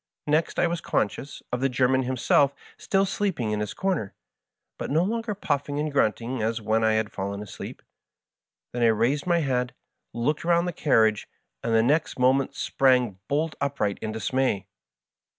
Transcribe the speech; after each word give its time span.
Next 0.25 0.57
I 0.57 0.65
was 0.65 0.81
conscious 0.81 1.43
of 1.53 1.61
the 1.61 1.69
German 1.69 2.01
himself 2.01 2.55
still 2.75 3.05
sleeping 3.05 3.51
in 3.51 3.59
his 3.59 3.75
comer, 3.75 4.15
but 4.79 4.89
no 4.89 5.03
longer 5.03 5.35
puffing 5.35 5.77
and 5.79 5.91
grunting 5.91 6.41
as 6.41 6.59
when 6.59 6.83
I 6.83 6.93
had 6.93 7.11
fallen 7.11 7.43
asleep. 7.43 7.83
Then 8.73 8.81
I 8.81 8.87
raised 8.87 9.27
my 9.27 9.41
head, 9.41 9.75
looked 10.11 10.43
round 10.43 10.67
the 10.67 10.73
carriage, 10.73 11.29
and 11.61 11.75
the 11.75 11.83
next 11.83 12.17
moment 12.17 12.55
sprang 12.55 13.19
bolt 13.27 13.53
upright 13.61 13.99
in 14.01 14.11
dismay. 14.11 14.65